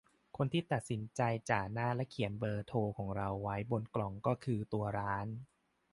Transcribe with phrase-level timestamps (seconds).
[0.37, 5.27] คนที่ตัดสินใจจ่าหน้าและเขียนเบอร์โทรของเราไว้บนกล่องก็คือตัวร้าน